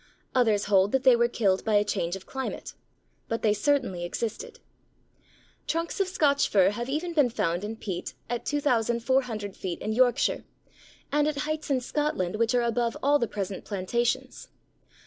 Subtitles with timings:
[0.33, 2.73] Others hold that they were killed by a change of climate.
[3.27, 4.59] But they certainly existed.
[5.67, 10.43] Trunks of Scotch Fir have even been found in peat at 2400 feet in Yorkshire,
[11.11, 14.47] and at heights in Scotland which are above all the present plantations.